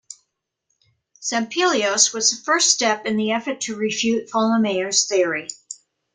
[1.21, 5.47] Zampelios was the first step in the effort to refute Fallmerayer's theory.